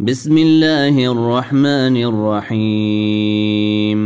[0.00, 1.96] بسم الله الرحمن
[2.54, 4.00] الرحيم.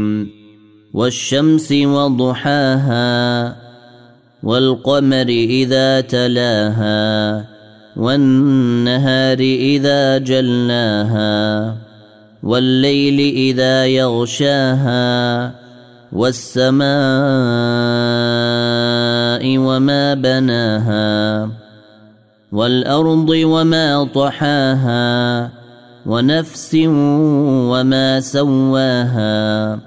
[0.94, 3.56] والشمس وضحاها
[4.42, 7.44] والقمر إذا تلاها
[7.96, 11.76] والنهار إذا جلاها
[12.42, 15.54] والليل إذا يغشاها
[16.12, 16.88] والسماء
[19.58, 21.50] وما بناها
[22.52, 25.61] والأرض وما طحاها
[26.06, 26.74] ونفس
[27.70, 29.78] وما سواها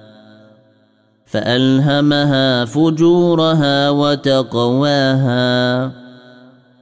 [1.25, 5.91] فألهمها فجورها وتقواها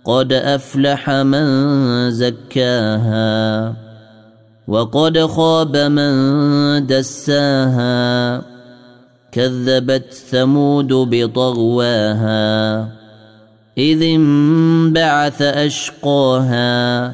[0.05, 1.45] قد أفلح من
[2.11, 3.73] زكاها
[4.67, 6.13] وقد خاب من
[6.87, 8.41] دساها
[9.31, 12.81] كذبت ثمود بطغواها
[13.77, 17.13] إذ انبعث أشقاها